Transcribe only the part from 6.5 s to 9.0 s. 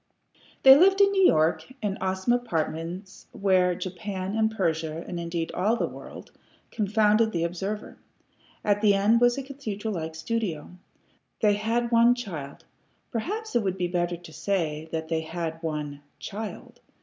confounded the observer. At the